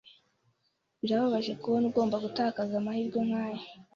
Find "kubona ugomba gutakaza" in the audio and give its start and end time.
1.61-2.73